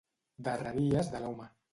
Darreries 0.47 1.11
de 1.17 1.21
l'home. 1.25 1.47